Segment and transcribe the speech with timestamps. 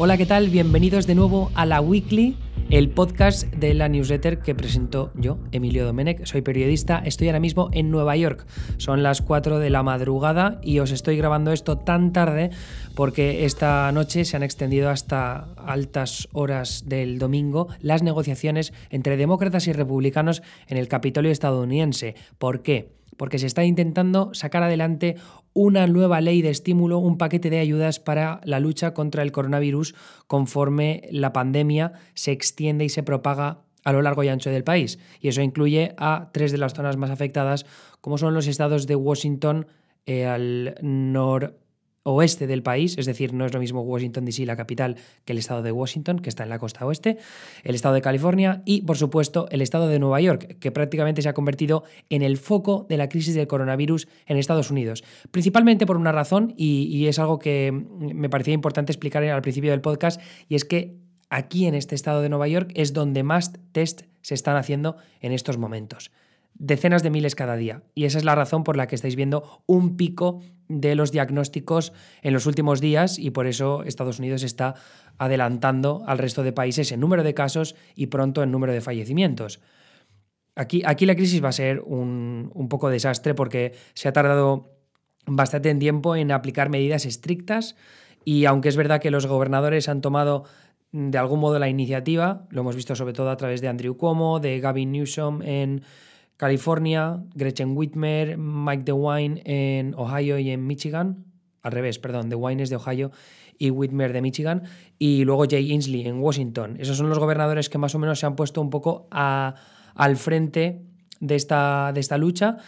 [0.00, 0.48] Hola, ¿qué tal?
[0.48, 2.36] Bienvenidos de nuevo a la Weekly,
[2.70, 6.24] el podcast de la newsletter que presento yo, Emilio Domenech.
[6.24, 8.46] Soy periodista, estoy ahora mismo en Nueva York.
[8.76, 12.50] Son las 4 de la madrugada y os estoy grabando esto tan tarde
[12.94, 19.66] porque esta noche se han extendido hasta altas horas del domingo las negociaciones entre demócratas
[19.66, 22.14] y republicanos en el Capitolio estadounidense.
[22.38, 22.92] ¿Por qué?
[23.18, 25.16] Porque se está intentando sacar adelante
[25.52, 29.94] una nueva ley de estímulo, un paquete de ayudas para la lucha contra el coronavirus
[30.26, 34.98] conforme la pandemia se extiende y se propaga a lo largo y ancho del país.
[35.20, 37.66] Y eso incluye a tres de las zonas más afectadas,
[38.00, 39.66] como son los estados de Washington,
[40.06, 41.58] eh, al nor
[42.08, 45.38] oeste del país, es decir, no es lo mismo Washington DC, la capital, que el
[45.38, 47.18] estado de Washington, que está en la costa oeste,
[47.64, 51.28] el estado de California y, por supuesto, el estado de Nueva York, que prácticamente se
[51.28, 55.04] ha convertido en el foco de la crisis del coronavirus en Estados Unidos.
[55.30, 59.80] Principalmente por una razón, y, es algo que me parecía importante explicar al principio del
[59.80, 60.96] podcast, y es que
[61.30, 65.32] aquí en este estado de Nueva York es donde más test se están haciendo en
[65.32, 66.10] estos momentos
[66.54, 67.82] decenas de miles cada día.
[67.94, 71.92] Y esa es la razón por la que estáis viendo un pico de los diagnósticos
[72.22, 74.74] en los últimos días y por eso Estados Unidos está
[75.16, 79.60] adelantando al resto de países en número de casos y pronto en número de fallecimientos.
[80.54, 84.72] Aquí, aquí la crisis va a ser un, poco desastre porque se ha tardado
[85.26, 87.76] bastante tiempo en aplicar medidas estrictas
[88.24, 90.44] y aunque es verdad que los gobernadores han tomado
[90.90, 94.40] de algún modo la iniciativa, lo hemos visto sobre todo a través de Andrew Cuomo,
[94.40, 95.82] de Gavin Newsom en
[96.38, 101.24] California, Gretchen Whitmer, Mike DeWine en Ohio y en Michigan.
[101.62, 103.10] Al revés, perdón, DeWine es de Ohio
[103.58, 104.62] y Whitmer de Michigan.
[105.00, 106.76] Y luego Jay Inslee en Washington.
[106.78, 110.80] Esos son los gobernadores que más o menos se han puesto un poco al frente
[111.18, 112.58] de esta, de esta lucha.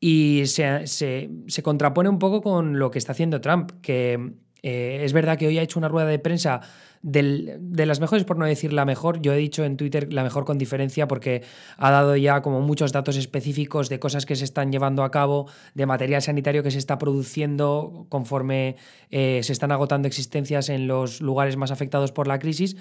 [0.00, 5.12] Y se, se, contrapone un poco con lo que está haciendo Trump, que eh, es
[5.12, 6.60] verdad que hoy ha hecho una rueda de prensa
[7.02, 10.44] de las mejores, por no decir la mejor, yo he dicho en Twitter la mejor
[10.44, 11.42] con diferencia porque
[11.78, 15.48] ha dado ya como muchos datos específicos de cosas que se están llevando a cabo,
[15.74, 18.76] de material sanitario que se está produciendo conforme
[19.10, 22.76] eh, se están agotando existencias en los lugares más afectados por la crisis.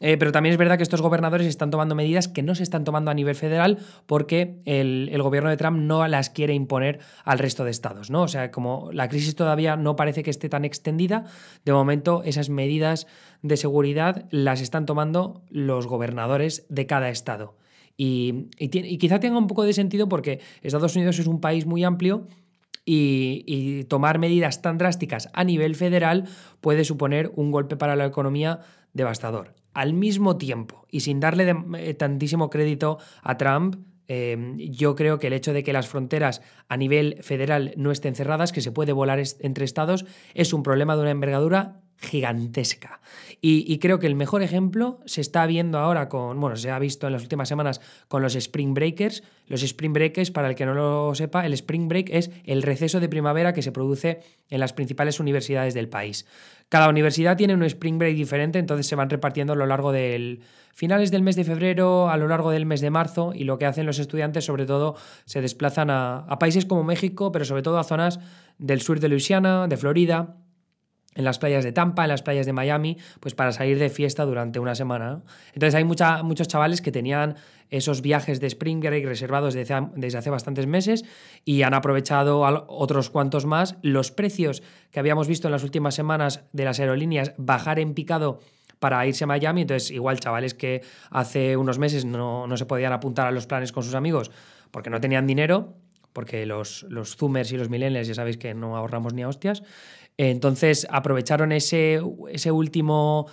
[0.00, 2.84] Eh, pero también es verdad que estos gobernadores están tomando medidas que no se están
[2.84, 7.64] tomando a nivel federal porque el, gobierno de Trump no las quiere imponer al resto
[7.64, 8.10] de estados.
[8.10, 8.22] ¿no?
[8.22, 11.24] O sea, como la crisis todavía no parece que esté tan extendida,
[11.64, 13.06] de momento esas medidas
[13.42, 17.56] de seguridad las están tomando los gobernadores de cada estado.
[17.98, 18.50] Y,
[18.98, 22.26] quizá tenga un poco de sentido porque Estados Unidos es un país muy amplio
[22.86, 26.24] y, tomar medidas tan drásticas a nivel federal
[26.60, 28.60] puede suponer un golpe para la economía
[28.94, 29.54] devastador.
[29.74, 33.76] Al mismo tiempo y sin darle eh, tantísimo crédito a Trump,
[34.08, 38.14] em, yo creo que el hecho de que las fronteras a nivel federal no estén
[38.14, 43.00] cerradas, que se puede volar entre estados, es un problema de una envergadura gigantesca.
[43.40, 47.06] Y, creo que el mejor ejemplo se está viendo ahora con, bueno, se ha visto
[47.06, 49.22] en las últimas semanas con los Spring Breakers.
[49.46, 52.98] Los Spring Breakers, para el que no lo sepa, el Spring Break es el receso
[52.98, 54.20] de primavera que se produce
[54.50, 56.26] en las principales universidades del país.
[56.68, 60.40] Cada universidad tiene un Spring Break diferente, entonces se van repartiendo a lo largo del
[60.74, 63.66] finales del mes de febrero, a lo largo del mes de marzo, y lo que
[63.66, 67.78] hacen los estudiantes sobre todo se desplazan a, a países como México, pero sobre todo
[67.78, 68.18] a zonas
[68.58, 70.36] del sur de Luisiana, de Florida,
[71.16, 74.24] en las playas de Tampa, en las playas de Miami, pues para salir de fiesta
[74.24, 75.22] durante una semana.
[75.54, 77.36] Entonces hay muchos chavales que tenían
[77.70, 81.04] esos viajes de Spring Break reservados desde, desde, hace bastantes meses
[81.44, 83.76] y han aprovechado otros cuantos más.
[83.82, 84.62] Los precios
[84.92, 88.40] que habíamos visto en las últimas semanas de las aerolíneas bajar en picado
[88.78, 92.92] para irse a Miami, entonces igual chavales que hace unos meses no, no se podían
[92.92, 94.30] apuntar a los planes con sus amigos
[94.70, 95.74] porque no tenían dinero,
[96.12, 99.62] porque los, los zoomers y los millennials ya sabéis que no ahorramos ni a hostias,
[100.18, 102.00] entonces aprovecharon ese,
[102.30, 103.26] ese último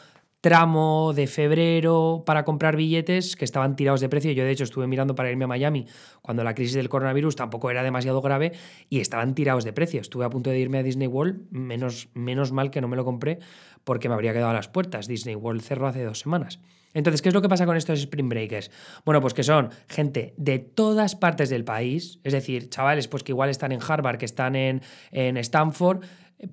[0.43, 4.33] tramo de febrero para comprar billetes que estaban tirados de precio.
[4.33, 5.85] Yo de hecho estuve mirando para irme a Miami
[6.21, 8.51] cuando la crisis del coronavirus tampoco era demasiado grave
[8.89, 10.01] y estaban tirados de precio.
[10.01, 13.05] Estuve a punto de irme a Disney World, menos, menos mal que no me lo
[13.05, 13.39] compré
[13.85, 15.07] porque me habría quedado a las puertas.
[15.07, 16.59] Disney World cerró hace dos semanas.
[16.93, 18.69] Entonces, ¿qué es lo que pasa con estos Spring Breakers?
[19.05, 23.31] Bueno, pues que son gente de todas partes del país, es decir, chavales pues que
[23.31, 24.81] igual están en Harvard, que están en,
[25.11, 26.03] en Stanford,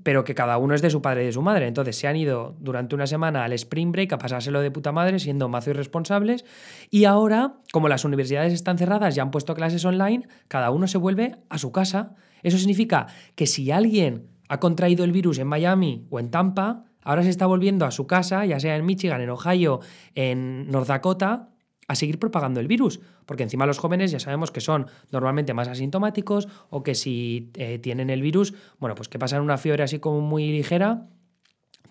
[0.02, 1.66] pero que cada uno es de su padre y de su madre.
[1.66, 5.18] Entonces se han ido durante una semana al Spring Break a pasárselo de puta madre,
[5.18, 6.44] siendo mazo irresponsables.
[6.90, 10.98] Y ahora, como las universidades están cerradas y han puesto clases online, cada uno se
[10.98, 12.14] vuelve a su casa.
[12.42, 17.22] Eso significa que si alguien ha contraído el virus en Miami o en Tampa, ahora
[17.22, 19.80] se está volviendo a su casa, ya sea en Michigan, en Ohio,
[20.14, 21.50] en North Dakota,
[21.90, 25.66] a seguir propagando el virus, porque encima los jóvenes ya sabemos que son normalmente más
[25.66, 29.98] asintomáticos o que si eh, tienen el virus, bueno, pues que pasan una fiebre así
[29.98, 31.08] como muy ligera,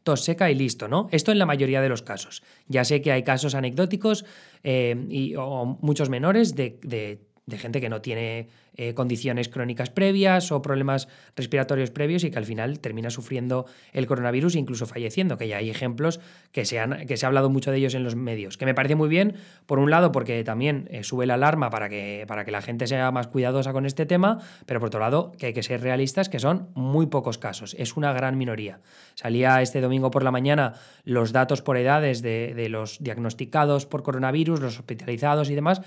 [0.04, 1.10] tos seca y listo, ¿no?
[1.12, 2.44] Esto en la mayoría de los casos.
[2.70, 4.24] Ya sé que hay casos anecdóticos
[4.64, 7.20] eh, y, o muchos menores de, de
[7.50, 8.48] de gente que no tiene
[8.78, 14.06] eh, condiciones crónicas previas o problemas respiratorios previos y que al final termina sufriendo el
[14.06, 16.22] coronavirus e incluso falleciendo, que ya hay ejemplos
[16.54, 18.74] que se, han, que se ha hablado mucho de ellos en los medios, que me
[18.74, 19.36] parece muy bien,
[19.66, 22.88] por un lado, porque también eh, sube la alarma para que, para que la gente
[22.88, 26.30] sea más cuidadosa con este tema, pero por otro lado, que hay que ser realistas,
[26.30, 28.80] que son muy pocos casos, es una gran minoría.
[29.16, 34.04] Salía este domingo por la mañana los datos por edades de, de los diagnosticados por
[34.04, 35.82] coronavirus, los hospitalizados y demás,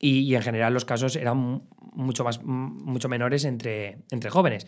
[0.00, 1.62] y, en general los casos eran
[1.92, 4.66] mucho, más, mucho menores entre, entre jóvenes.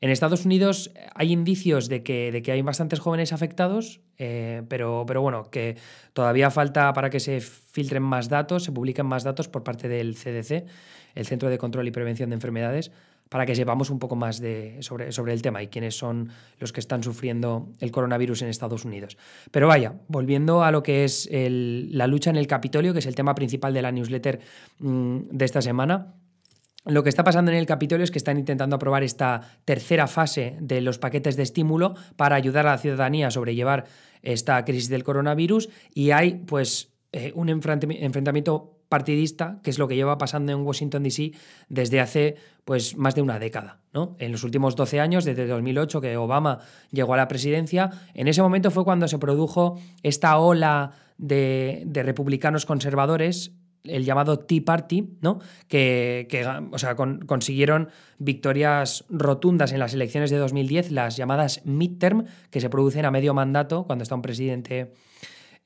[0.00, 5.04] En Estados Unidos hay indicios de que, de que hay bastantes jóvenes afectados, eh, pero,
[5.06, 5.76] pero bueno, que
[6.12, 10.14] todavía falta para que se filtren más datos, se publiquen más datos por parte del
[10.14, 10.66] CDC,
[11.14, 12.92] el Centro de Control y Prevención de Enfermedades,
[13.28, 16.72] para que sepamos un poco más de, sobre, sobre el tema y quiénes son los
[16.72, 19.16] que están sufriendo el coronavirus en Estados Unidos.
[19.50, 23.14] Pero vaya, volviendo a lo que es la lucha en el Capitolio, que es el
[23.14, 24.40] tema principal de la newsletter
[24.78, 26.14] mm, de esta semana,
[26.86, 30.56] lo que está pasando en el Capitolio es que están intentando aprobar esta tercera fase
[30.60, 33.86] de los paquetes de estímulo para ayudar a la ciudadanía a sobrellevar
[34.22, 39.96] esta crisis del coronavirus y hay pues eh, un enfrentamiento partidista, que es lo que
[39.96, 41.32] lleva pasando en Washington DC
[41.68, 43.80] desde hace pues, más de una década.
[43.92, 44.14] ¿no?
[44.20, 46.60] En los últimos 12 años, desde 2008 que Obama
[46.92, 52.66] llegó a la presidencia, en ese momento fue cuando se produjo esta ola de, republicanos
[52.66, 53.50] conservadores
[53.82, 55.40] el llamado Tea Party, ¿no?
[55.66, 57.88] que, o sea, consiguieron
[58.18, 63.34] victorias rotundas en las elecciones de 2010, las llamadas midterm, que se producen a medio
[63.34, 64.92] mandato cuando está un presidente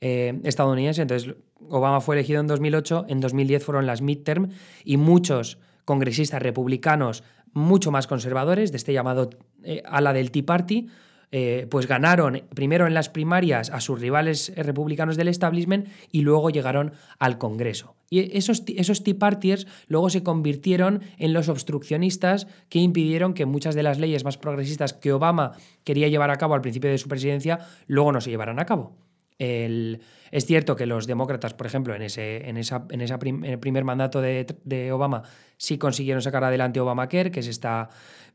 [0.01, 1.03] eh, estadounidense.
[1.03, 1.35] Entonces,
[1.69, 4.51] Obama fue elegido en 2008, en 2010 fueron las midterm
[4.85, 9.31] y muchos congresistas republicanos mucho más conservadores de este llamado
[9.65, 10.89] eh, ala del Tea Party,
[11.31, 16.49] eh, pues ganaron primero en las primarias a sus rivales republicanos del establishment y luego
[16.49, 17.97] llegaron al Congreso.
[18.09, 23.75] Y esos, esos Tea Partiers luego se convirtieron en los obstruccionistas que impidieron que muchas
[23.75, 25.53] de las leyes más progresistas que Obama
[25.85, 28.97] quería llevar a cabo al principio de su presidencia luego no se llevaran a cabo
[29.39, 33.01] es cierto que los demócratas, por ejemplo, en ese, en esa, en
[33.45, 35.23] el primer mandato de, Obama,
[35.57, 37.89] sí consiguieron sacar adelante Obamacare, que es esta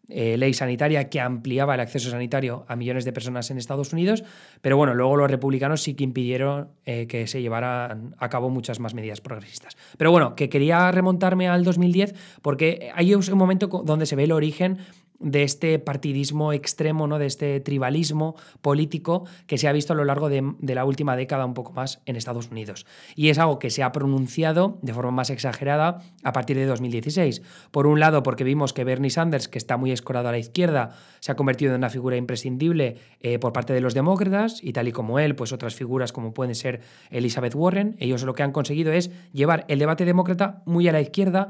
[0.10, 4.24] eh, ley sanitaria que ampliaba el acceso sanitario a millones de personas en Estados Unidos,
[4.62, 8.82] pero bueno, luego los republicanos sí que impidieron eh, que se llevaran a cabo muchas
[8.82, 9.78] más medidas progresistas.
[9.98, 14.34] Pero bueno, que quería remontarme al 2010 porque hay un momento donde se ve el
[14.34, 14.80] origen
[15.24, 17.18] de este partidismo extremo, ¿no?
[17.18, 21.46] de este tribalismo político que se ha visto a lo largo de, la última década
[21.46, 22.86] un poco más en Estados Unidos.
[23.16, 27.42] Y es algo que se ha pronunciado de forma más exagerada a partir de 2016.
[27.72, 30.96] Por un lado, porque vimos que Bernie Sanders, que está muy escorado a la izquierda,
[31.20, 34.88] se ha convertido en una figura imprescindible eh, por parte de los demócratas, y tal
[34.88, 38.52] y como él, pues otras figuras como pueden ser Elizabeth Warren, ellos lo que han
[38.52, 41.50] conseguido es llevar el debate demócrata muy a la izquierda.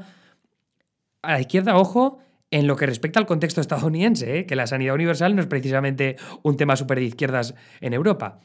[1.22, 2.18] A la izquierda, ojo,
[2.54, 4.46] en lo que respecta al contexto estadounidense, ¿eh?
[4.46, 6.14] que la sanidad universal no es precisamente
[6.44, 8.38] un tema súper de izquierdas en Europa.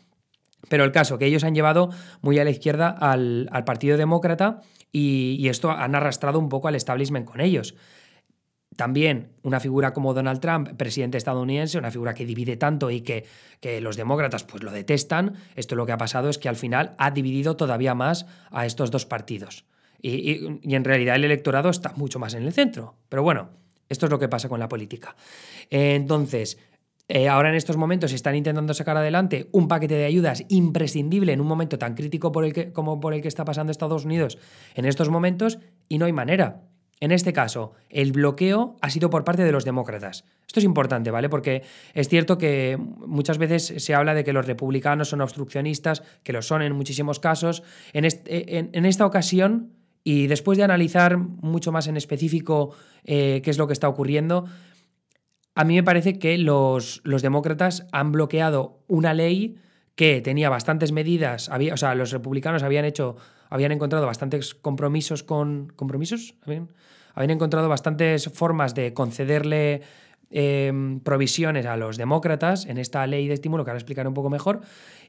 [0.67, 1.91] Pero el caso, que ellos han llevado
[2.21, 4.61] muy a la izquierda al, Partido Demócrata
[4.91, 7.75] y, esto han arrastrado un poco al establishment con ellos.
[8.75, 13.27] También una figura como Donald Trump, presidente estadounidense, una figura que divide tanto y que,
[13.59, 16.95] que, los demócratas pues lo detestan, esto lo que ha pasado es que al final
[16.97, 19.65] ha dividido todavía más a estos dos partidos.
[20.01, 22.95] y en realidad el electorado está mucho más en el centro.
[23.09, 23.49] Pero bueno,
[23.89, 25.15] esto es lo que pasa con la política.
[25.69, 26.57] Entonces,
[27.11, 31.41] eh, ahora en estos momentos están intentando sacar adelante un paquete de ayudas imprescindible en
[31.41, 32.31] un momento tan crítico
[32.71, 34.37] como por el que está pasando Estados Unidos
[34.75, 36.61] en estos momentos y no hay manera.
[36.99, 40.25] En este caso, el bloqueo ha sido por parte de los demócratas.
[40.45, 41.29] Esto es importante, ¿vale?
[41.29, 41.63] Porque
[41.95, 46.41] es cierto que muchas veces se habla de que los republicanos son obstruccionistas, que lo
[46.41, 47.63] son en muchísimos casos.
[47.93, 49.78] En, en esta ocasión,
[50.09, 52.71] y después de analizar mucho más en específico
[53.03, 54.45] eh, qué es lo que está ocurriendo,
[55.53, 59.57] a mí me parece que los, demócratas han bloqueado una ley
[59.93, 63.17] que tenía bastantes medidas, había, o sea, los republicanos habían hecho,
[63.51, 65.71] habían encontrado bastantes compromisos con...
[65.75, 66.33] ¿Compromisos?
[66.43, 66.71] Habían,
[67.29, 69.83] encontrado bastantes formas de concederle
[70.31, 74.31] em, provisiones a los demócratas en esta ley de estímulo, que ahora explicaré un poco
[74.31, 74.61] mejor,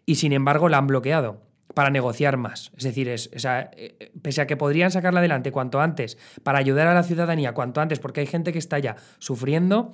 [0.04, 2.72] y sin embargo la han bloqueado para negociar más.
[2.76, 6.94] Es decir, es, eh, pese a que podrían sacarla adelante cuanto antes, para ayudar a
[6.94, 9.92] la ciudadanía cuanto antes, porque hay gente que está ya sufriendo,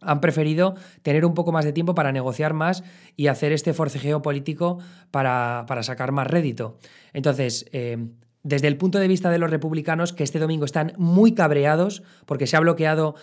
[0.00, 2.82] han preferido tener un poco más de tiempo para negociar más
[3.16, 4.78] y hacer este forcejeo político
[5.10, 6.78] para, sacar más rédito.
[7.12, 7.98] Entonces, eh,
[8.42, 12.48] desde el punto de vista de los republicanos, que este domingo están muy cabreados porque
[12.48, 13.14] se ha bloqueado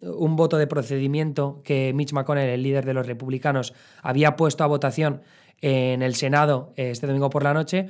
[0.00, 4.68] un voto de procedimiento que Mitch McConnell, el líder de los republicanos, había puesto a
[4.68, 5.22] votación
[5.66, 7.88] en el Senado este domingo por la noche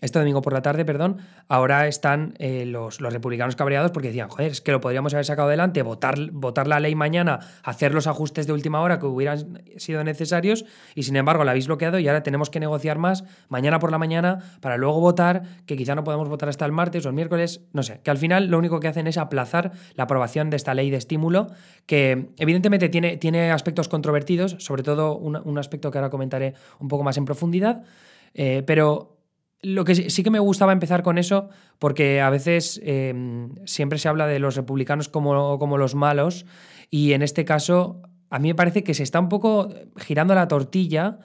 [0.00, 4.28] este domingo por la tarde, perdón, ahora están eh, los, los, republicanos cabreados porque decían,
[4.28, 8.06] joder, es que lo podríamos haber sacado adelante, votar, votar la ley mañana, hacer los
[8.06, 10.64] ajustes de última hora que hubieran sido necesarios
[10.94, 13.98] y sin embargo la habéis bloqueado y ahora tenemos que negociar más mañana por la
[13.98, 17.62] mañana para luego votar, que quizá no podemos votar hasta el martes o el miércoles,
[17.72, 20.74] no sé, que al final lo único que hacen es aplazar la aprobación de esta
[20.74, 21.48] ley de estímulo
[21.86, 27.02] que evidentemente tiene, tiene aspectos controvertidos, sobre todo un, aspecto que ahora comentaré un poco
[27.02, 27.82] más en profundidad,
[28.34, 29.17] eh, pero
[29.60, 31.48] lo que sí que me gustaba empezar con eso,
[31.78, 36.46] porque a veces em, siempre se habla de los republicanos como, como, los malos,
[36.90, 40.48] y en este caso a mí me parece que se está un poco girando la
[40.48, 41.18] tortilla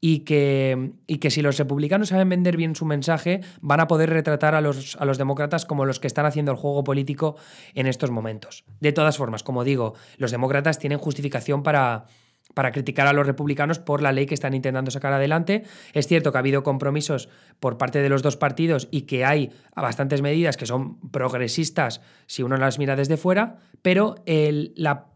[0.00, 4.10] y que, y que si los republicanos saben vender bien su mensaje, van a poder
[4.10, 7.36] retratar a los, a los demócratas como los que están haciendo el juego político
[7.74, 8.64] en estos momentos.
[8.80, 12.06] De todas formas, como digo, los demócratas tienen justificación para
[12.54, 15.64] para criticar a los republicanos por la ley que están intentando sacar adelante.
[15.92, 17.28] Es cierto que ha habido compromisos
[17.60, 22.42] por parte de los dos partidos y que hay bastantes medidas que son progresistas si
[22.42, 25.06] uno las mira desde fuera, pero la,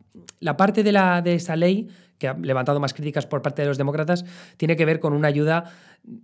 [0.56, 1.88] parte de, la, de ley
[2.20, 4.24] que ha levantado más críticas por parte de los demócratas,
[4.58, 5.72] tiene que ver con una ayuda,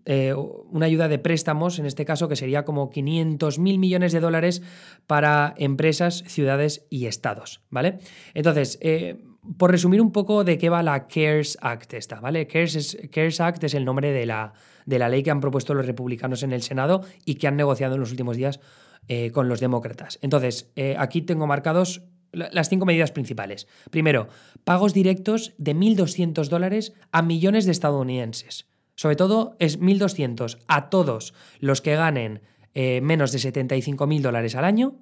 [0.05, 4.21] eh, una ayuda de préstamos, en este caso, que sería como 500 mil millones de
[4.21, 4.63] dólares
[5.07, 7.99] para empresas, ciudades y estados, ¿vale?
[8.35, 9.25] Entonces, eh,
[9.59, 12.47] por resumir un poco de qué va la CARES Act esta, ¿vale?
[12.47, 14.53] CARES, Act es el nombre de la,
[14.85, 17.95] de la, ley que han propuesto los republicanos en el Senado y que han negociado
[17.95, 18.61] en los últimos días
[19.09, 20.19] eh, con los demócratas.
[20.23, 23.67] Entonces, eh, aquí tengo marcados las cinco medidas principales.
[23.91, 24.29] Primero,
[24.65, 28.67] pagos directos de 1.200 dólares a millones de estadounidenses.
[28.95, 32.43] Sobre todo es 1.200 a todos los que ganen
[32.75, 34.97] eh, menos de 75.000 dólares al año.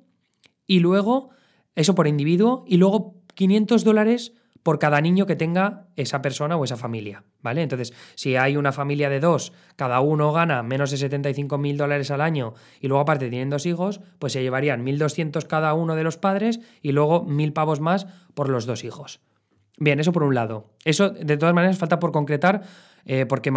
[0.67, 1.31] Y luego,
[1.75, 2.65] eso por individuo.
[2.67, 4.33] Y luego 500 dólares
[4.65, 7.63] por cada niño que tenga esa persona o esa familia, ¿vale?
[7.63, 12.11] Entonces, si hay una familia de dos, cada uno gana menos de 75 mil dólares
[12.11, 16.03] al año y luego aparte tienen dos hijos, pues se llevarían 1.200 cada uno de
[16.03, 19.21] los padres y luego 1.000 pavos más por los dos hijos.
[19.77, 20.71] Bien, eso por un lado.
[20.85, 22.63] Eso, de todas maneras, falta por concretar,
[23.05, 23.53] eh, porque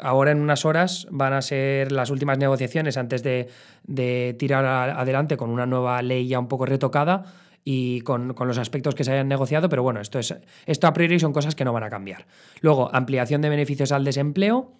[0.00, 3.48] ahora en unas horas van a ser las últimas negociaciones antes de,
[3.84, 7.24] de tirar adelante con una nueva ley ya un poco retocada
[7.64, 10.34] y con, los aspectos que se hayan negociado, pero bueno, esto, es,
[10.66, 12.26] esto a priori son cosas que no van a cambiar.
[12.60, 14.76] Luego, ampliación de beneficios al desempleo.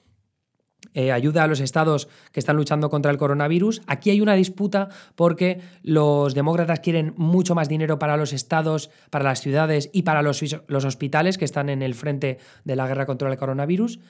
[0.95, 3.83] Eh, ayuda a los estados que están luchando contra el coronavirus.
[3.87, 9.25] Aquí hay una disputa porque los demócratas quieren mucho más dinero para los estados, para
[9.25, 13.05] las ciudades y para los, los hospitales que están en el frente de la guerra
[13.05, 14.01] contra el coronavirus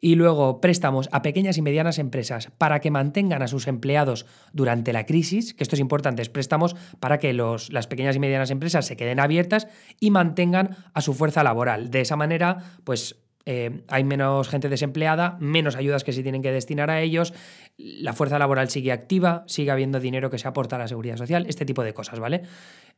[0.00, 4.92] y luego préstamos a pequeñas y medianas empresas para que mantengan a sus empleados durante
[4.92, 8.50] la crisis, que esto es importante, es préstamos para que los, las pequeñas y medianas
[8.50, 9.68] empresas se queden abiertas
[10.00, 11.90] y mantengan a su fuerza laboral.
[11.90, 13.16] De esa manera, pues
[13.46, 17.32] eh, hay menos gente desempleada, menos ayudas que se tienen que destinar a ellos,
[17.78, 21.46] la fuerza laboral sigue activa, sigue habiendo dinero que se aporta a la seguridad social,
[21.48, 22.42] este tipo de cosas, ¿vale?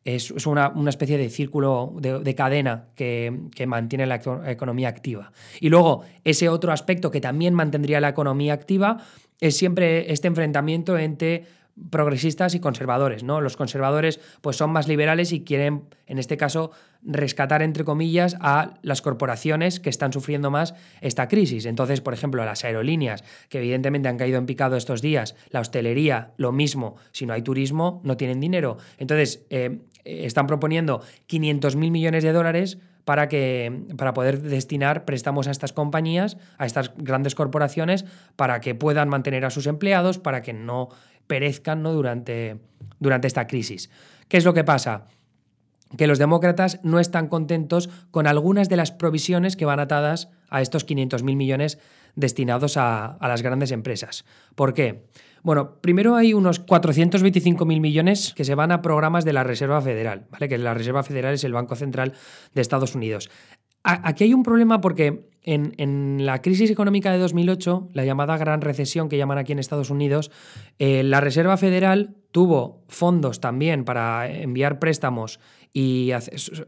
[0.05, 5.31] Es, una, especie de círculo de, cadena que, mantiene la economía activa.
[5.61, 8.97] Y luego, ese otro aspecto que también mantendría la economía activa
[9.41, 11.45] es siempre este enfrentamiento entre
[11.91, 13.41] progresistas y conservadores, ¿no?
[13.41, 16.71] Los conservadores pues son más liberales y quieren, en este caso,
[17.03, 21.67] rescatar, entre comillas, a las corporaciones que están sufriendo más esta crisis.
[21.67, 26.33] Entonces, por ejemplo, las aerolíneas, que evidentemente han caído en picado estos días, la hostelería,
[26.37, 28.77] lo mismo, si no hay turismo, no tienen dinero.
[28.99, 35.49] Entonces, eh, están proponiendo 500 mil millones de dólares para, que, para poder destinar préstamos
[35.49, 38.05] a estas compañías, a estas grandes corporaciones,
[38.37, 40.89] para que puedan mantener a sus empleados, para que no
[41.33, 41.95] perezcan ¿no?
[41.95, 42.59] Durante,
[43.01, 43.89] durante esta crisis.
[44.29, 45.07] ¿Qué es lo que pasa?
[45.97, 50.63] que los demócratas no están contentos con algunas de las provisiones que van atadas a
[50.63, 51.79] estos 500.000 millones
[52.15, 54.25] destinados a, a, las grandes empresas.
[54.55, 55.05] ¿Por qué?
[55.43, 60.25] Bueno, primero hay unos 425.000 millones que se van a programas de la Reserva Federal,
[60.31, 60.49] ¿vale?
[60.49, 62.15] Que la Reserva Federal es el Banco Central
[62.55, 63.29] de Estados Unidos.
[63.83, 69.09] Aquí hay un problema porque en, la crisis económica de 2008, la llamada gran recesión
[69.09, 70.31] que llaman aquí en Estados Unidos,
[70.79, 75.41] eh, la Reserva Federal tuvo fondos también para enviar préstamos
[75.75, 76.13] y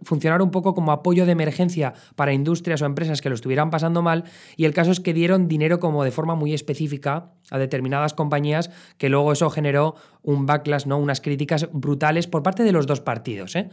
[0.03, 4.01] funcionar un poco como apoyo de emergencia para industrias o empresas que lo estuvieran pasando
[4.03, 4.25] mal.
[4.57, 8.71] Y el caso es que dieron dinero como de forma muy específica a determinadas compañías
[8.97, 10.97] que luego eso generó un backlash, ¿no?
[10.97, 13.57] unas críticas brutales por parte de los dos partidos.
[13.57, 13.69] ¿eh?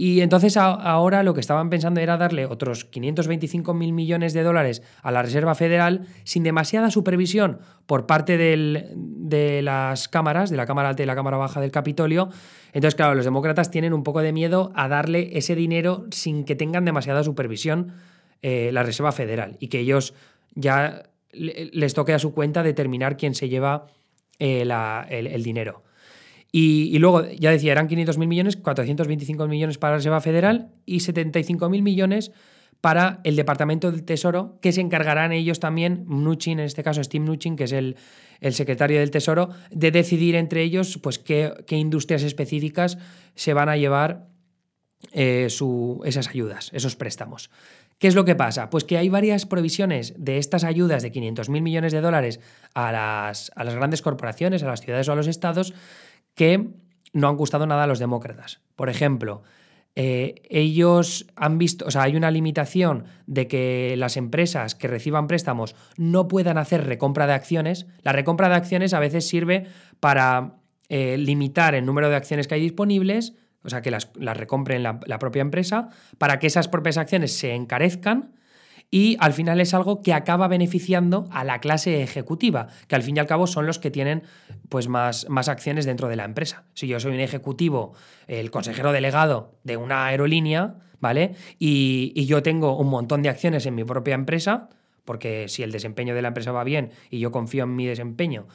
[0.00, 4.80] Y entonces ahora lo que estaban pensando era darle otros 525 mil millones de dólares
[5.02, 10.90] a la Reserva Federal sin demasiada supervisión por parte de las cámaras, de la Cámara
[10.90, 12.28] Alta y la Cámara Baja del Capitolio.
[12.72, 16.54] Entonces, claro, los demócratas tienen un poco de miedo a darle ese dinero sin que
[16.54, 17.94] tengan demasiada supervisión
[18.40, 20.14] eh, la Reserva Federal y que ellos
[20.54, 23.88] ya les toque a su cuenta determinar quién se lleva
[24.38, 24.62] eh,
[25.10, 25.82] el dinero.
[26.50, 31.82] Y, luego, ya decía, eran 500.000 millones, 425 millones para la Reserva Federal y 75.000
[31.82, 32.32] millones
[32.80, 37.24] para el Departamento del Tesoro, que se encargarán ellos también, Mnuchin, en este caso Steve
[37.24, 37.96] Mnuchin, que es el,
[38.50, 42.96] secretario del Tesoro, de decidir entre ellos pues, qué, industrias específicas
[43.34, 44.28] se van a llevar
[45.12, 45.48] eh,
[46.04, 47.50] esas ayudas, esos préstamos.
[47.98, 48.70] ¿Qué es lo que pasa?
[48.70, 52.38] Pues que hay varias provisiones de estas ayudas de 500.000 millones de dólares
[52.72, 55.74] a las, a las grandes corporaciones, a las ciudades o a los estados,
[56.38, 56.68] que
[57.12, 58.60] no han gustado nada a los demócratas.
[58.76, 59.42] Por ejemplo,
[59.96, 65.26] eh, ellos han visto, o sea, hay una limitación de que las empresas que reciban
[65.26, 67.88] préstamos no puedan hacer recompra de acciones.
[68.02, 69.66] La recompra de acciones a veces sirve
[69.98, 74.84] para eh, limitar el número de acciones que hay disponibles, o sea, que las, recompren
[74.84, 78.37] la, la propia empresa, para que esas propias acciones se encarezcan
[78.90, 83.16] y al final es algo que acaba beneficiando a la clase ejecutiva, que al fin
[83.16, 84.22] y al cabo son los que tienen
[84.68, 86.64] pues, más, más acciones dentro de la empresa.
[86.74, 87.92] Si yo soy un ejecutivo,
[88.26, 91.34] el consejero delegado de una aerolínea, ¿vale?
[91.58, 94.68] Y, y yo tengo un montón de acciones en mi propia empresa,
[95.04, 98.46] porque si el desempeño de la empresa va bien y yo confío en mi desempeño,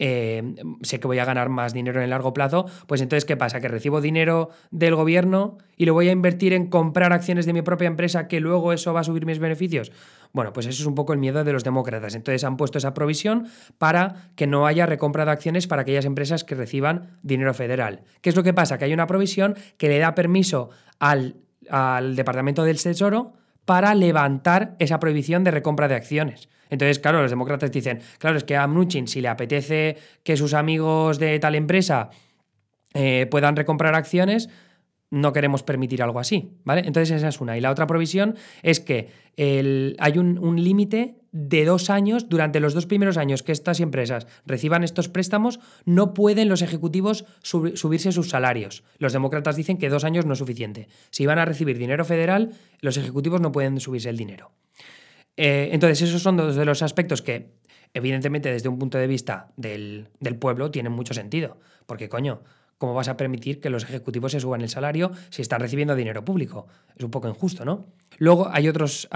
[0.00, 3.36] eh, sé que voy a ganar más dinero en el largo plazo, pues entonces, ¿qué
[3.36, 3.60] pasa?
[3.60, 7.60] Que recibo dinero del gobierno y lo voy a invertir en comprar acciones de mi
[7.60, 9.92] propia empresa, que luego eso va a subir mis beneficios.
[10.32, 12.14] Bueno, pues eso es un poco el miedo de los demócratas.
[12.14, 16.44] Entonces han puesto esa provisión para que no haya recompra de acciones para aquellas empresas
[16.44, 18.02] que reciban dinero federal.
[18.22, 18.78] ¿Qué es lo que pasa?
[18.78, 21.36] Que hay una provisión que le da permiso al,
[21.68, 23.34] al Departamento del Tesoro
[23.70, 26.48] para levantar esa prohibición de recompra de acciones.
[26.70, 30.54] Entonces, claro, los demócratas dicen, claro, es que a Mnuchin, si le apetece que sus
[30.54, 32.10] amigos de tal empresa
[32.94, 34.48] eh, puedan recomprar acciones,
[35.10, 36.82] no queremos permitir algo así, ¿vale?
[36.84, 37.56] Entonces esa es una.
[37.56, 39.10] Y la otra provisión es que
[40.00, 44.82] hay un, límite de dos años, durante los dos primeros años que estas empresas reciban
[44.82, 48.82] estos préstamos, no pueden los ejecutivos subirse sus salarios.
[48.98, 50.88] Los demócratas dicen que dos años no es suficiente.
[51.10, 54.52] Si van a recibir dinero federal, los ejecutivos no pueden subirse el dinero.
[55.36, 57.54] Eh, entonces, esos son dos de los aspectos que,
[57.94, 61.58] evidentemente, desde un punto de vista del, pueblo, tienen mucho sentido.
[61.86, 62.42] Porque, coño,
[62.76, 66.24] ¿cómo vas a permitir que los ejecutivos se suban el salario si están recibiendo dinero
[66.24, 66.66] público?
[66.96, 67.86] Es un poco injusto, ¿no?
[68.18, 69.08] Luego hay otros,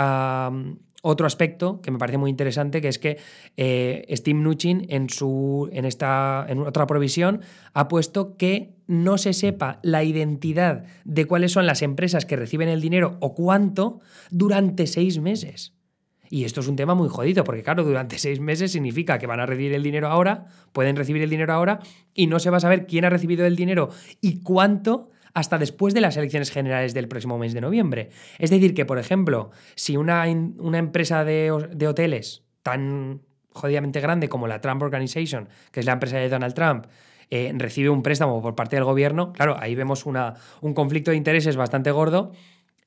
[1.05, 3.19] otro aspecto que me parece muy interesante, que es que
[3.59, 7.43] eh, Steve Mnuchin en, su, en, esta, en otra provisión
[7.75, 12.69] ha puesto que no se sepa la identidad de cuáles son las empresas que reciben
[12.69, 15.75] el dinero o cuánto durante seis meses.
[16.31, 19.41] Y esto es un tema muy jodido, porque claro, durante seis meses significa que van
[19.41, 21.81] a recibir el dinero ahora, pueden recibir el dinero ahora,
[22.15, 23.91] y no se va a saber quién ha recibido el dinero
[24.23, 28.11] y cuánto hasta después de las elecciones generales del próximo mes de noviembre.
[28.39, 30.25] Es decir, que, por ejemplo, si una,
[30.59, 33.21] una empresa de, hoteles tan
[33.53, 36.87] jodidamente grande como la Trump Organization, que es la empresa de Donald Trump,
[37.31, 41.17] eh, recibe un préstamo por parte del gobierno, claro, ahí vemos una, un conflicto de
[41.17, 42.33] intereses bastante gordo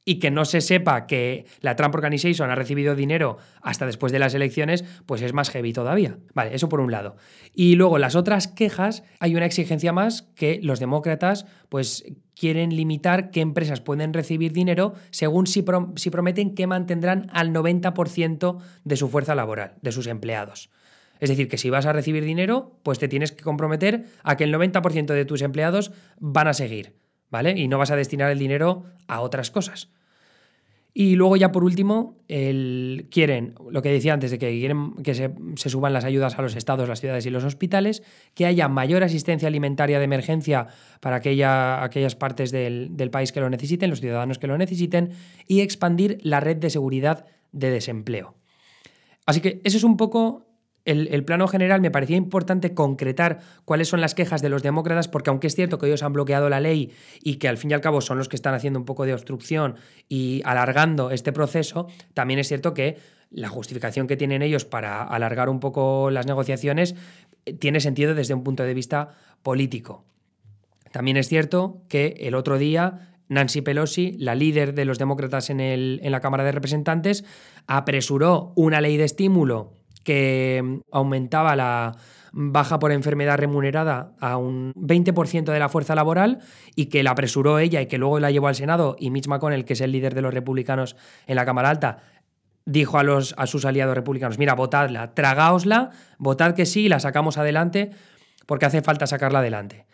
[0.07, 4.19] y que no se sepa que la Trump Organization ha recibido dinero hasta después de
[4.19, 6.17] las elecciones, pues es más heavy todavía.
[6.33, 7.17] Vale, eso por un lado.
[7.53, 12.05] Y luego las otras quejas, hay una exigencia más que los demócratas pues
[12.39, 15.65] quieren limitar qué empresas pueden recibir dinero según si,
[15.97, 20.69] si prometen que mantendrán al 90% de su fuerza laboral, de sus empleados.
[21.19, 24.45] Es decir, que si vas a recibir dinero, pues te tienes que comprometer a que
[24.45, 26.93] el 90% de tus empleados van a seguir,
[27.29, 27.51] ¿vale?
[27.57, 29.91] Y no vas a destinar el dinero a otras cosas.
[30.99, 35.13] Y luego ya por último, el, quieren, lo que decía antes, de que quieren que
[35.13, 35.29] se,
[35.69, 38.01] suban las ayudas a los estados, las ciudades y los hospitales,
[38.33, 40.65] que haya mayor asistencia alimentaria de emergencia
[40.99, 45.11] para aquella, aquellas partes del, del país que lo necesiten, los ciudadanos que lo necesiten,
[45.47, 48.33] y expandir la red de seguridad de desempleo.
[49.27, 50.46] Así que eso es un poco
[50.87, 55.29] el, plano general me parecía importante concretar cuáles son las quejas de los demócratas, porque
[55.29, 57.81] aunque es cierto que ellos han bloqueado la ley y que al fin y al
[57.81, 59.75] cabo son los que están haciendo un poco de obstrucción
[60.07, 62.97] y alargando este proceso, también es cierto que
[63.29, 66.95] la justificación que tienen ellos para alargar un poco las negociaciones
[67.45, 69.09] eh, tiene sentido desde un punto de vista
[69.43, 70.05] político.
[70.93, 75.59] También es cierto que el otro día Nancy Pelosi, la líder de los demócratas en,
[75.59, 77.25] en la Cámara de Representantes,
[77.67, 79.73] apresuró una ley de estímulo
[80.07, 81.97] que aumentaba la
[82.31, 86.39] baja por enfermedad remunerada a un 20% de la fuerza laboral
[86.77, 89.65] y que la apresuró ella y que luego la llevó al Senado y Mitch McConnell,
[89.65, 91.97] que es el líder de los republicanos en la Cámara Alta,
[92.63, 95.89] dijo a, los, a sus aliados republicanos, mira, votadla, tragaosla,
[96.19, 97.91] votad que sí y la sacamos adelante
[98.45, 99.87] porque hace falta sacarla adelante.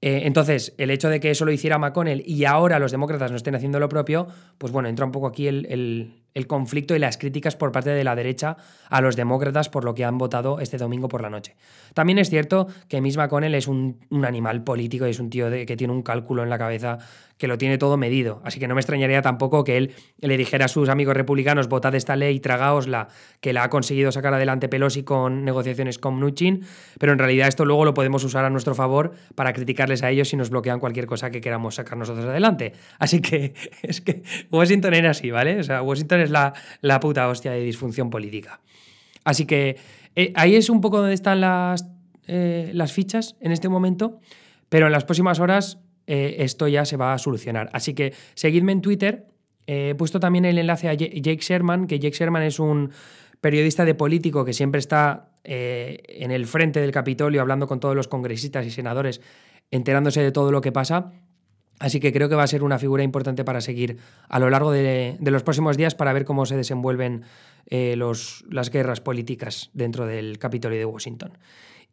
[0.00, 3.36] Eh, entonces, el hecho de que eso lo hiciera McConnell y ahora los demócratas no
[3.36, 7.16] estén haciendo lo propio, pues bueno, entra un poco aquí el, el conflicto y las
[7.16, 8.58] críticas por parte de la derecha
[8.90, 11.56] a los demócratas por lo que han votado este domingo por la noche.
[11.94, 15.64] También es cierto que Mitch McConnell es un, animal político y es un tío de,
[15.64, 16.98] que tiene un cálculo en la cabeza
[17.38, 18.40] que lo tiene todo medido.
[18.44, 21.94] Así que no me extrañaría tampoco que él le dijera a sus amigos republicanos, votad
[21.94, 23.08] esta ley, tragaosla,
[23.40, 26.64] que la ha conseguido sacar adelante Pelosi con negociaciones con Mnuchin,
[26.98, 30.28] pero en realidad esto luego lo podemos usar a nuestro favor para criticarles a ellos
[30.28, 32.72] si nos bloquean cualquier cosa que queramos sacar nosotros adelante.
[32.98, 35.60] Así que es que Washington era así, ¿vale?
[35.60, 38.60] O sea, Washington es la, la puta hostia de disfunción política.
[39.24, 39.76] Así que
[40.14, 41.86] eh, ahí es un poco donde están las,
[42.26, 44.20] eh, las fichas en este momento,
[44.68, 47.68] pero en las próximas horas eh, esto ya se va a solucionar.
[47.72, 49.26] Así que seguidme en Twitter.
[49.66, 52.92] he puesto también el enlace a Jake Sherman, que Jake Sherman es un
[53.40, 58.08] periodista de político que siempre está en el frente del Capitolio hablando con todos los
[58.08, 59.20] congresistas y senadores,
[59.70, 61.12] enterándose de todo lo que pasa.
[61.78, 64.72] Así que creo que va a ser una figura importante para seguir a lo largo
[64.72, 67.22] de, los próximos días para ver cómo se desenvuelven
[67.66, 71.32] eh, las guerras políticas dentro del Capitolio de Washington.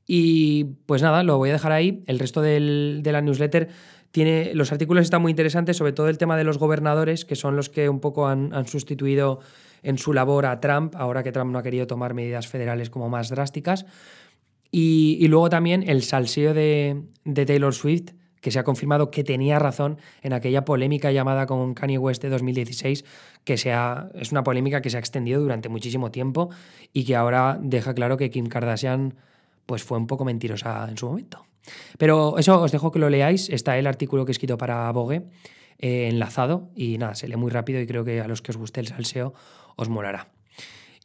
[0.06, 2.04] Y pues nada, lo voy a dejar ahí.
[2.08, 3.70] El resto de la newsletter
[4.12, 4.54] tiene.
[4.54, 7.70] Los artículos están muy interesantes, sobre todo el tema de los gobernadores, que son los
[7.70, 9.40] que un poco han, sustituido
[9.82, 13.10] en su labor a Trump, ahora que Trump no ha querido tomar medidas federales como
[13.10, 13.86] más drásticas.
[14.72, 17.04] Y, luego también el salseo de
[17.46, 18.12] Taylor Swift
[18.44, 22.30] que se ha confirmado que tenía razón en aquella polémica llamada con Kanye West de
[22.30, 23.06] 2016,
[23.46, 26.50] que sea, es una polémica que se ha extendido durante muchísimo tiempo
[26.92, 29.16] y que ahora deja claro que Kim Kardashian
[29.66, 31.46] pues fue un poco mentirosa en su momento.
[31.98, 35.24] Pero eso os dejo que lo leáis, está el artículo que he escrito para Vogue
[35.80, 38.58] eh, enlazado y nada, se lee muy rápido y creo que a los que os
[38.58, 39.34] guste el salseo
[39.78, 40.28] os molará.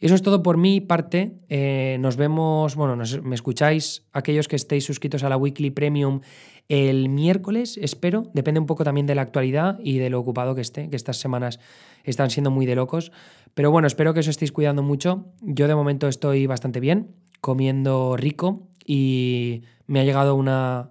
[0.00, 1.38] Eso es todo por mi parte.
[1.48, 6.20] Eh, nos vemos, bueno, me escucháis aquellos que estéis suscritos a la Weekly Premium
[6.68, 8.30] el miércoles, espero.
[8.34, 11.16] Depende un poco también de la actualidad y de lo ocupado que esté, que estas
[11.16, 11.58] semanas
[12.04, 13.10] están siendo muy de locos.
[13.54, 15.26] Pero bueno, espero que os estéis cuidando mucho.
[15.40, 20.90] Yo de momento estoy bastante bien, comiendo rico y me ha llegado una,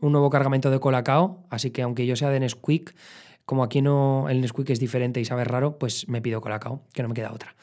[0.00, 2.94] un nuevo cargamento de colacao, así que aunque yo sea de Nesquik,
[3.44, 7.02] como aquí no el Nesquik es diferente y sabe raro, pues me pido colacao, que
[7.02, 7.56] no me queda otra.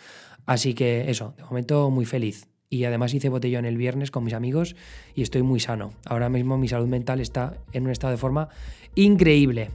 [0.45, 2.47] Así que eso, de momento muy feliz.
[2.69, 4.75] Y además hice botellón el viernes con mis amigos
[5.13, 5.91] y estoy muy sano.
[6.05, 8.49] Ahora mismo mi salud mental está en un estado de forma
[8.95, 9.69] increíble.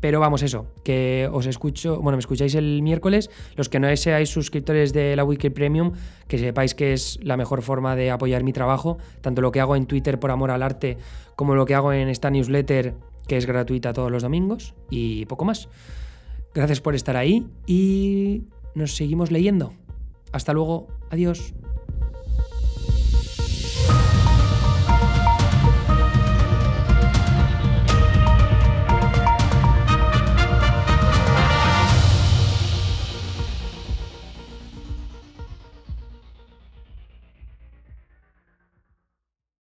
[0.00, 4.28] Pero vamos, eso, que os escucho, bueno, me escucháis el miércoles, los que no seáis
[4.28, 5.92] suscriptores de la Weekly Premium,
[6.28, 9.76] que sepáis que es la mejor forma de apoyar mi trabajo, tanto lo que hago
[9.76, 10.98] en Twitter por amor al arte,
[11.36, 12.94] como lo que hago en esta newsletter,
[13.26, 15.70] que es gratuita todos los domingos, y poco más.
[16.54, 18.42] Gracias por estar ahí y
[18.74, 19.72] nos seguimos leyendo.
[20.34, 20.88] Hasta luego.
[21.10, 21.54] Adiós.